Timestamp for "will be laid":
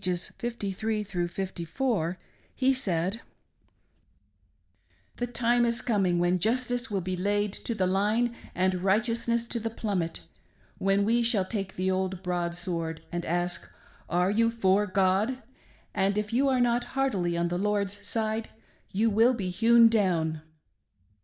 6.89-7.53